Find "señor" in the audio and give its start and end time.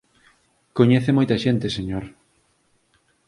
1.77-2.05